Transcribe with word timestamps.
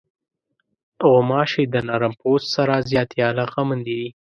غوماشې 1.09 1.63
د 1.73 1.75
نرم 1.87 2.13
پوست 2.21 2.47
سره 2.55 2.75
زیاتې 2.89 3.19
علاقمندې 3.31 3.95
دي. 3.99 4.09